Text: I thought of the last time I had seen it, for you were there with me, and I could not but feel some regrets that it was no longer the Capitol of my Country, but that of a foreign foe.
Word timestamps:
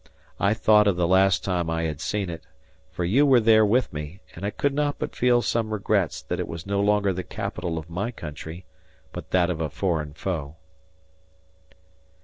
I 0.39 0.55
thought 0.55 0.87
of 0.87 0.95
the 0.95 1.07
last 1.07 1.43
time 1.43 1.69
I 1.69 1.83
had 1.83 2.01
seen 2.01 2.31
it, 2.31 2.41
for 2.89 3.05
you 3.05 3.23
were 3.23 3.39
there 3.39 3.63
with 3.63 3.93
me, 3.93 4.19
and 4.33 4.43
I 4.43 4.49
could 4.49 4.73
not 4.73 4.97
but 4.97 5.15
feel 5.15 5.43
some 5.43 5.71
regrets 5.71 6.23
that 6.23 6.39
it 6.39 6.47
was 6.47 6.65
no 6.65 6.81
longer 6.81 7.13
the 7.13 7.21
Capitol 7.23 7.77
of 7.77 7.87
my 7.87 8.09
Country, 8.09 8.65
but 9.11 9.29
that 9.29 9.51
of 9.51 9.61
a 9.61 9.69
foreign 9.69 10.13
foe. 10.15 10.55